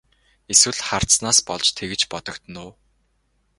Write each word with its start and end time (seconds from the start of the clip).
Эсвэл 0.53 0.79
хардсанаас 0.87 1.39
болж 1.47 1.67
тэгж 1.79 2.01
бодогдоно 2.11 2.61
уу? 2.67 2.73